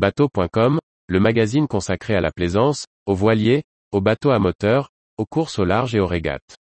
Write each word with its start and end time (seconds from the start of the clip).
Bateau.com, 0.00 0.78
le 1.08 1.20
magazine 1.20 1.68
consacré 1.68 2.14
à 2.14 2.22
la 2.22 2.30
plaisance, 2.32 2.86
aux 3.04 3.14
voiliers, 3.14 3.64
aux 3.92 4.00
bateaux 4.00 4.30
à 4.30 4.38
moteur, 4.38 4.88
aux 5.18 5.26
courses 5.26 5.58
au 5.58 5.66
large 5.66 5.94
et 5.94 6.00
aux 6.00 6.06
régates. 6.06 6.56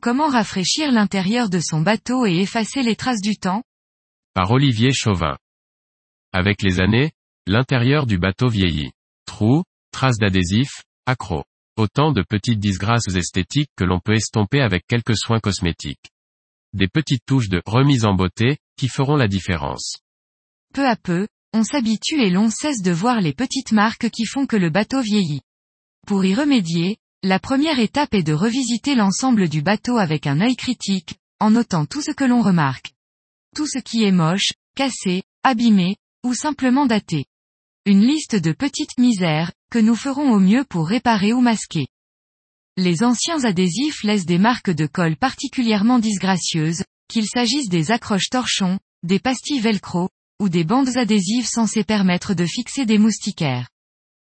Comment 0.00 0.28
rafraîchir 0.28 0.90
l'intérieur 0.90 1.50
de 1.50 1.60
son 1.60 1.82
bateau 1.82 2.24
et 2.24 2.38
effacer 2.38 2.80
les 2.80 2.96
traces 2.96 3.20
du 3.20 3.36
temps? 3.36 3.62
Par 4.32 4.50
Olivier 4.52 4.94
Chauvin. 4.94 5.36
Avec 6.32 6.62
les 6.62 6.80
années, 6.80 7.10
l'intérieur 7.46 8.06
du 8.06 8.16
bateau 8.16 8.48
vieillit. 8.48 8.92
Trous, 9.26 9.64
traces 9.98 10.18
d'adhésifs, 10.18 10.84
accros. 11.06 11.42
Autant 11.76 12.12
de 12.12 12.22
petites 12.22 12.60
disgrâces 12.60 13.08
esthétiques 13.16 13.72
que 13.74 13.82
l'on 13.82 13.98
peut 13.98 14.14
estomper 14.14 14.60
avec 14.60 14.86
quelques 14.86 15.16
soins 15.16 15.40
cosmétiques. 15.40 16.12
Des 16.72 16.86
petites 16.86 17.24
touches 17.26 17.48
de 17.48 17.60
remise 17.66 18.04
en 18.04 18.14
beauté, 18.14 18.58
qui 18.76 18.86
feront 18.86 19.16
la 19.16 19.26
différence. 19.26 19.96
Peu 20.72 20.86
à 20.86 20.94
peu, 20.94 21.26
on 21.52 21.64
s'habitue 21.64 22.20
et 22.20 22.30
l'on 22.30 22.48
cesse 22.48 22.80
de 22.80 22.92
voir 22.92 23.20
les 23.20 23.32
petites 23.32 23.72
marques 23.72 24.08
qui 24.10 24.24
font 24.24 24.46
que 24.46 24.54
le 24.54 24.70
bateau 24.70 25.00
vieillit. 25.00 25.42
Pour 26.06 26.24
y 26.24 26.32
remédier, 26.32 26.98
la 27.24 27.40
première 27.40 27.80
étape 27.80 28.14
est 28.14 28.22
de 28.22 28.34
revisiter 28.34 28.94
l'ensemble 28.94 29.48
du 29.48 29.62
bateau 29.62 29.96
avec 29.96 30.28
un 30.28 30.40
œil 30.40 30.54
critique, 30.54 31.16
en 31.40 31.50
notant 31.50 31.86
tout 31.86 32.02
ce 32.02 32.12
que 32.12 32.22
l'on 32.22 32.40
remarque. 32.40 32.92
Tout 33.56 33.66
ce 33.66 33.80
qui 33.80 34.04
est 34.04 34.12
moche, 34.12 34.52
cassé, 34.76 35.24
abîmé, 35.42 35.96
ou 36.24 36.34
simplement 36.34 36.86
daté. 36.86 37.24
Une 37.88 38.06
liste 38.06 38.36
de 38.36 38.52
petites 38.52 38.98
misères, 38.98 39.50
que 39.70 39.78
nous 39.78 39.96
ferons 39.96 40.30
au 40.30 40.38
mieux 40.38 40.62
pour 40.62 40.86
réparer 40.86 41.32
ou 41.32 41.40
masquer. 41.40 41.86
Les 42.76 43.02
anciens 43.02 43.42
adhésifs 43.44 44.04
laissent 44.04 44.26
des 44.26 44.36
marques 44.36 44.70
de 44.70 44.86
colle 44.86 45.16
particulièrement 45.16 45.98
disgracieuses, 45.98 46.84
qu'il 47.08 47.26
s'agisse 47.26 47.70
des 47.70 47.90
accroches 47.90 48.28
torchons, 48.28 48.78
des 49.02 49.18
pastilles 49.18 49.60
velcro, 49.60 50.10
ou 50.38 50.50
des 50.50 50.64
bandes 50.64 50.98
adhésives 50.98 51.48
censées 51.48 51.82
permettre 51.82 52.34
de 52.34 52.44
fixer 52.44 52.84
des 52.84 52.98
moustiquaires 52.98 53.68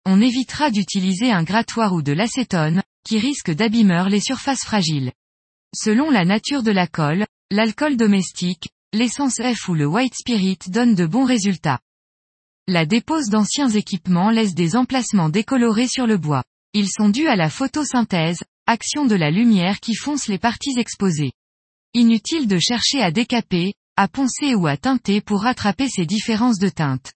on 0.05 0.21
évitera 0.21 0.69
d'utiliser 0.69 1.31
un 1.31 1.43
grattoir 1.43 1.93
ou 1.93 2.01
de 2.01 2.11
l'acétone, 2.11 2.83
qui 3.05 3.19
risque 3.19 3.51
d'abîmer 3.51 4.05
les 4.09 4.19
surfaces 4.19 4.63
fragiles. 4.63 5.11
Selon 5.73 6.09
la 6.11 6.25
nature 6.25 6.63
de 6.63 6.71
la 6.71 6.87
colle, 6.87 7.25
l'alcool 7.51 7.95
domestique, 7.95 8.69
l'essence 8.93 9.41
F 9.41 9.69
ou 9.69 9.73
le 9.73 9.87
white 9.87 10.15
spirit 10.15 10.59
donnent 10.67 10.95
de 10.95 11.05
bons 11.05 11.25
résultats. 11.25 11.79
La 12.69 12.85
dépose 12.85 13.27
d'anciens 13.27 13.67
équipements 13.67 14.29
laisse 14.29 14.53
des 14.53 14.77
emplacements 14.77 15.27
décolorés 15.27 15.89
sur 15.89 16.07
le 16.07 16.17
bois. 16.17 16.45
Ils 16.73 16.87
sont 16.89 17.09
dus 17.09 17.27
à 17.27 17.35
la 17.35 17.49
photosynthèse, 17.49 18.41
action 18.67 19.05
de 19.05 19.15
la 19.15 19.31
lumière 19.31 19.81
qui 19.81 19.95
fonce 19.95 20.29
les 20.29 20.37
parties 20.37 20.79
exposées. 20.79 21.33
Inutile 21.93 22.47
de 22.47 22.57
chercher 22.59 23.01
à 23.01 23.11
décaper, 23.11 23.73
à 23.97 24.07
poncer 24.07 24.55
ou 24.55 24.65
à 24.65 24.77
teinter 24.77 25.19
pour 25.19 25.41
rattraper 25.41 25.89
ces 25.89 26.05
différences 26.05 26.57
de 26.57 26.69
teinte. 26.69 27.11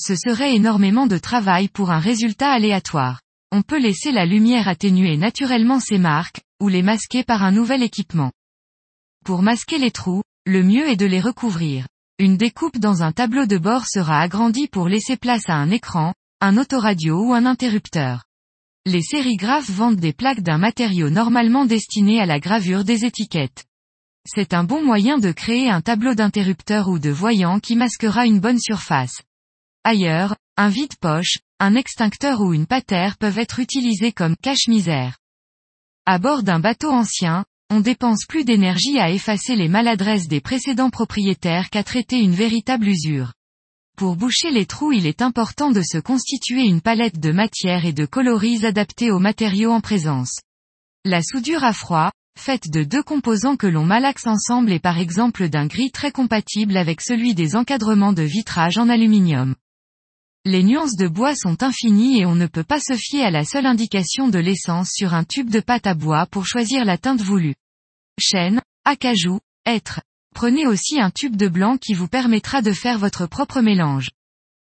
Ce 0.00 0.14
serait 0.14 0.54
énormément 0.54 1.08
de 1.08 1.18
travail 1.18 1.66
pour 1.66 1.90
un 1.90 1.98
résultat 1.98 2.52
aléatoire. 2.52 3.22
On 3.50 3.62
peut 3.62 3.80
laisser 3.80 4.12
la 4.12 4.24
lumière 4.24 4.68
atténuer 4.68 5.16
naturellement 5.16 5.80
ces 5.80 5.98
marques, 5.98 6.42
ou 6.62 6.68
les 6.68 6.82
masquer 6.82 7.24
par 7.24 7.42
un 7.42 7.50
nouvel 7.50 7.82
équipement. 7.82 8.30
Pour 9.24 9.42
masquer 9.42 9.78
les 9.78 9.90
trous, 9.90 10.22
le 10.44 10.62
mieux 10.62 10.88
est 10.88 10.96
de 10.96 11.06
les 11.06 11.20
recouvrir. 11.20 11.86
Une 12.18 12.38
découpe 12.38 12.78
dans 12.78 13.02
un 13.02 13.12
tableau 13.12 13.44
de 13.44 13.58
bord 13.58 13.84
sera 13.86 14.22
agrandie 14.22 14.68
pour 14.68 14.88
laisser 14.88 15.18
place 15.18 15.50
à 15.50 15.54
un 15.54 15.70
écran, 15.70 16.14
un 16.40 16.56
autoradio 16.56 17.22
ou 17.22 17.34
un 17.34 17.44
interrupteur. 17.44 18.24
Les 18.86 19.02
sérigraphes 19.02 19.68
vendent 19.68 20.00
des 20.00 20.14
plaques 20.14 20.40
d'un 20.40 20.56
matériau 20.56 21.10
normalement 21.10 21.66
destiné 21.66 22.18
à 22.18 22.24
la 22.24 22.40
gravure 22.40 22.84
des 22.84 23.04
étiquettes. 23.04 23.66
C'est 24.24 24.54
un 24.54 24.64
bon 24.64 24.82
moyen 24.82 25.18
de 25.18 25.30
créer 25.30 25.68
un 25.68 25.82
tableau 25.82 26.14
d'interrupteur 26.14 26.88
ou 26.88 26.98
de 26.98 27.10
voyant 27.10 27.60
qui 27.60 27.76
masquera 27.76 28.24
une 28.24 28.40
bonne 28.40 28.60
surface. 28.60 29.20
Ailleurs, 29.84 30.36
un 30.56 30.70
vide-poche, 30.70 31.40
un 31.60 31.74
extincteur 31.74 32.40
ou 32.40 32.54
une 32.54 32.66
patère 32.66 33.18
peuvent 33.18 33.38
être 33.38 33.60
utilisés 33.60 34.12
comme 34.12 34.36
cache-misère. 34.36 35.18
À 36.06 36.18
bord 36.18 36.42
d'un 36.42 36.60
bateau 36.60 36.90
ancien, 36.90 37.44
on 37.70 37.80
dépense 37.80 38.24
plus 38.26 38.44
d'énergie 38.44 38.98
à 38.98 39.10
effacer 39.10 39.56
les 39.56 39.68
maladresses 39.68 40.28
des 40.28 40.40
précédents 40.40 40.88
propriétaires 40.88 41.68
qu'à 41.68 41.82
traiter 41.82 42.20
une 42.20 42.34
véritable 42.34 42.88
usure. 42.88 43.32
Pour 43.98 44.16
boucher 44.16 44.50
les 44.50 44.66
trous 44.66 44.92
il 44.92 45.06
est 45.06 45.20
important 45.20 45.70
de 45.70 45.82
se 45.82 45.98
constituer 45.98 46.62
une 46.62 46.80
palette 46.80 47.18
de 47.18 47.32
matières 47.32 47.84
et 47.84 47.92
de 47.92 48.06
coloris 48.06 48.64
adaptés 48.64 49.10
aux 49.10 49.18
matériaux 49.18 49.72
en 49.72 49.80
présence. 49.80 50.40
La 51.04 51.22
soudure 51.22 51.64
à 51.64 51.72
froid, 51.72 52.12
faite 52.38 52.70
de 52.70 52.82
deux 52.82 53.02
composants 53.02 53.56
que 53.56 53.66
l'on 53.66 53.84
malaxe 53.84 54.26
ensemble 54.26 54.72
est 54.72 54.78
par 54.78 54.98
exemple 54.98 55.48
d'un 55.48 55.66
gris 55.66 55.90
très 55.90 56.12
compatible 56.12 56.76
avec 56.76 57.00
celui 57.00 57.34
des 57.34 57.56
encadrements 57.56 58.12
de 58.12 58.22
vitrage 58.22 58.78
en 58.78 58.88
aluminium. 58.88 59.54
Les 60.48 60.62
nuances 60.62 60.94
de 60.94 61.08
bois 61.08 61.34
sont 61.34 61.64
infinies 61.64 62.20
et 62.20 62.24
on 62.24 62.36
ne 62.36 62.46
peut 62.46 62.62
pas 62.62 62.78
se 62.78 62.94
fier 62.94 63.24
à 63.24 63.32
la 63.32 63.44
seule 63.44 63.66
indication 63.66 64.28
de 64.28 64.38
l'essence 64.38 64.90
sur 64.92 65.12
un 65.12 65.24
tube 65.24 65.50
de 65.50 65.58
pâte 65.58 65.88
à 65.88 65.94
bois 65.94 66.26
pour 66.26 66.46
choisir 66.46 66.84
la 66.84 66.98
teinte 66.98 67.20
voulue. 67.20 67.56
Chêne, 68.20 68.62
acajou, 68.84 69.40
hêtre. 69.64 70.02
Prenez 70.36 70.64
aussi 70.64 71.00
un 71.00 71.10
tube 71.10 71.34
de 71.34 71.48
blanc 71.48 71.78
qui 71.78 71.94
vous 71.94 72.06
permettra 72.06 72.62
de 72.62 72.70
faire 72.70 73.00
votre 73.00 73.26
propre 73.26 73.60
mélange. 73.60 74.10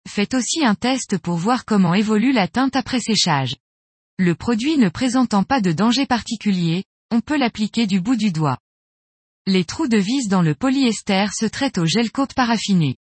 Faites 0.06 0.34
aussi 0.34 0.62
un 0.66 0.74
test 0.74 1.16
pour 1.16 1.36
voir 1.36 1.64
comment 1.64 1.94
évolue 1.94 2.32
la 2.32 2.46
teinte 2.46 2.76
après 2.76 3.00
séchage. 3.00 3.56
Le 4.18 4.34
produit 4.34 4.76
ne 4.76 4.90
présentant 4.90 5.44
pas 5.44 5.62
de 5.62 5.72
danger 5.72 6.04
particulier, 6.04 6.84
on 7.10 7.22
peut 7.22 7.38
l'appliquer 7.38 7.86
du 7.86 8.02
bout 8.02 8.16
du 8.16 8.32
doigt. 8.32 8.58
Les 9.46 9.64
trous 9.64 9.88
de 9.88 9.96
vis 9.96 10.28
dans 10.28 10.42
le 10.42 10.54
polyester 10.54 11.28
se 11.32 11.46
traitent 11.46 11.78
au 11.78 11.86
gel 11.86 12.10
coat 12.12 12.28
paraffiné. 12.36 12.96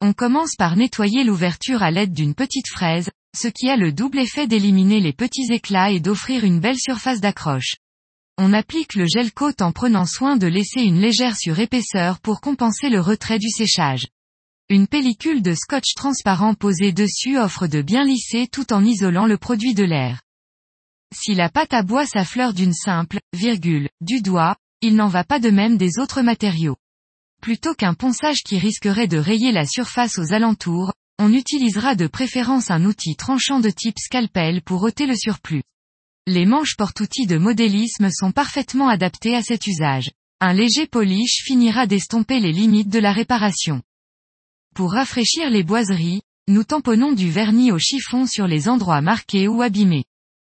On 0.00 0.12
commence 0.12 0.56
par 0.56 0.76
nettoyer 0.76 1.24
l'ouverture 1.24 1.82
à 1.82 1.90
l'aide 1.90 2.12
d'une 2.12 2.34
petite 2.34 2.68
fraise, 2.68 3.10
ce 3.36 3.48
qui 3.48 3.68
a 3.68 3.76
le 3.76 3.92
double 3.92 4.18
effet 4.18 4.46
d'éliminer 4.46 5.00
les 5.00 5.12
petits 5.12 5.50
éclats 5.50 5.90
et 5.90 6.00
d'offrir 6.00 6.44
une 6.44 6.60
belle 6.60 6.78
surface 6.78 7.20
d'accroche. 7.20 7.76
On 8.36 8.52
applique 8.52 8.94
le 8.94 9.06
gel 9.06 9.32
coat 9.32 9.54
en 9.60 9.72
prenant 9.72 10.06
soin 10.06 10.36
de 10.36 10.46
laisser 10.46 10.80
une 10.82 11.00
légère 11.00 11.36
surépaisseur 11.36 12.20
pour 12.20 12.40
compenser 12.40 12.90
le 12.90 13.00
retrait 13.00 13.38
du 13.38 13.48
séchage. 13.48 14.06
Une 14.68 14.88
pellicule 14.88 15.42
de 15.42 15.54
scotch 15.54 15.94
transparent 15.94 16.54
posée 16.54 16.92
dessus 16.92 17.38
offre 17.38 17.66
de 17.66 17.82
bien 17.82 18.04
lisser 18.04 18.48
tout 18.48 18.72
en 18.72 18.84
isolant 18.84 19.26
le 19.26 19.38
produit 19.38 19.74
de 19.74 19.84
l'air. 19.84 20.20
Si 21.14 21.34
la 21.34 21.48
pâte 21.48 21.74
à 21.74 21.82
bois 21.82 22.06
s'affleure 22.06 22.54
d'une 22.54 22.72
simple, 22.72 23.20
virgule, 23.32 23.88
du 24.00 24.20
doigt, 24.20 24.56
il 24.80 24.96
n'en 24.96 25.08
va 25.08 25.22
pas 25.22 25.38
de 25.38 25.50
même 25.50 25.76
des 25.76 25.98
autres 25.98 26.22
matériaux. 26.22 26.76
Plutôt 27.44 27.74
qu'un 27.74 27.92
ponçage 27.92 28.42
qui 28.42 28.56
risquerait 28.56 29.06
de 29.06 29.18
rayer 29.18 29.52
la 29.52 29.66
surface 29.66 30.18
aux 30.18 30.32
alentours, 30.32 30.94
on 31.18 31.30
utilisera 31.30 31.94
de 31.94 32.06
préférence 32.06 32.70
un 32.70 32.86
outil 32.86 33.16
tranchant 33.16 33.60
de 33.60 33.68
type 33.68 33.98
scalpel 33.98 34.62
pour 34.62 34.82
ôter 34.82 35.04
le 35.04 35.14
surplus. 35.14 35.62
Les 36.26 36.46
manches 36.46 36.74
porte-outils 36.78 37.26
de 37.26 37.36
modélisme 37.36 38.08
sont 38.10 38.32
parfaitement 38.32 38.88
adaptées 38.88 39.36
à 39.36 39.42
cet 39.42 39.66
usage. 39.66 40.10
Un 40.40 40.54
léger 40.54 40.86
polish 40.86 41.42
finira 41.44 41.86
d'estomper 41.86 42.40
les 42.40 42.50
limites 42.50 42.88
de 42.88 42.98
la 42.98 43.12
réparation. 43.12 43.82
Pour 44.74 44.92
rafraîchir 44.92 45.50
les 45.50 45.64
boiseries, 45.64 46.22
nous 46.48 46.64
tamponnons 46.64 47.12
du 47.12 47.30
vernis 47.30 47.72
au 47.72 47.78
chiffon 47.78 48.24
sur 48.24 48.46
les 48.46 48.70
endroits 48.70 49.02
marqués 49.02 49.48
ou 49.48 49.60
abîmés. 49.60 50.06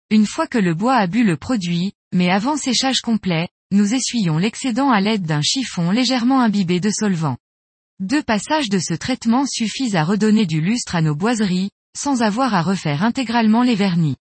Une 0.10 0.26
fois 0.26 0.48
que 0.48 0.58
le 0.58 0.74
bois 0.74 0.96
a 0.96 1.08
bu 1.08 1.26
le 1.26 1.36
produit, 1.36 1.92
mais 2.14 2.30
avant 2.30 2.56
séchage 2.56 3.02
complet, 3.02 3.50
nous 3.72 3.94
essuyons 3.94 4.38
l'excédent 4.38 4.90
à 4.90 5.02
l'aide 5.02 5.24
d'un 5.24 5.42
chiffon 5.42 5.92
légèrement 5.92 6.40
imbibé 6.40 6.80
de 6.80 6.90
solvant. 6.90 7.38
Deux 8.00 8.24
passages 8.24 8.70
de 8.70 8.80
ce 8.80 8.94
traitement 8.94 9.46
suffisent 9.46 9.96
à 9.96 10.04
redonner 10.04 10.46
du 10.46 10.62
lustre 10.62 10.96
à 10.96 11.02
nos 11.02 11.16
boiseries, 11.16 11.72
sans 11.98 12.22
avoir 12.22 12.54
à 12.54 12.62
refaire 12.62 13.04
intégralement 13.04 13.64
les 13.64 13.76
vernis. 13.76 14.16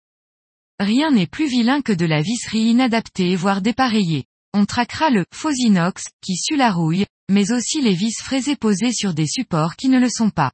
Rien 0.78 1.10
n'est 1.10 1.26
plus 1.26 1.48
vilain 1.48 1.80
que 1.80 1.92
de 1.92 2.06
la 2.06 2.22
visserie 2.22 2.70
inadaptée 2.70 3.34
voire 3.34 3.62
dépareillée. 3.62 4.24
On 4.54 4.66
traquera 4.66 5.10
le 5.10 5.24
faux 5.32 5.52
inox, 5.52 6.04
qui 6.20 6.36
sue 6.36 6.56
la 6.56 6.70
rouille, 6.70 7.06
mais 7.30 7.50
aussi 7.52 7.80
les 7.80 7.94
vis 7.94 8.14
fraisées 8.18 8.56
posées 8.56 8.92
sur 8.92 9.14
des 9.14 9.26
supports 9.26 9.76
qui 9.76 9.88
ne 9.88 9.98
le 9.98 10.10
sont 10.10 10.30
pas. 10.30 10.52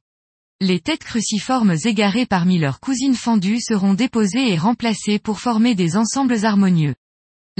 Les 0.61 0.79
têtes 0.79 1.03
cruciformes 1.03 1.75
égarées 1.83 2.25
parmi 2.25 2.57
leurs 2.57 2.79
cousines 2.79 3.15
fendues 3.15 3.61
seront 3.61 3.93
déposées 3.93 4.51
et 4.51 4.57
remplacées 4.57 5.19
pour 5.19 5.39
former 5.39 5.75
des 5.75 5.97
ensembles 5.97 6.45
harmonieux. 6.45 6.95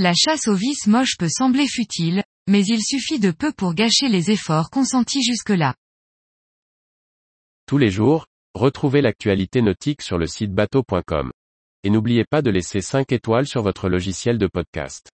La 0.01 0.13
chasse 0.13 0.47
aux 0.47 0.55
vis 0.55 0.87
moches 0.87 1.17
peut 1.19 1.27
sembler 1.27 1.67
futile, 1.67 2.23
mais 2.47 2.63
il 2.65 2.81
suffit 2.81 3.19
de 3.19 3.31
peu 3.31 3.51
pour 3.51 3.73
gâcher 3.73 4.07
les 4.07 4.31
efforts 4.31 4.69
consentis 4.69 5.21
jusque-là. 5.21 5.75
Tous 7.65 7.77
les 7.77 7.91
jours, 7.91 8.25
retrouvez 8.53 9.01
l'actualité 9.01 9.61
nautique 9.61 10.01
sur 10.01 10.17
le 10.17 10.25
site 10.25 10.53
bateau.com. 10.53 11.33
Et 11.83 11.89
n'oubliez 11.89 12.23
pas 12.23 12.41
de 12.41 12.49
laisser 12.49 12.79
5 12.79 13.11
étoiles 13.11 13.45
sur 13.45 13.61
votre 13.61 13.89
logiciel 13.89 14.37
de 14.37 14.47
podcast. 14.47 15.09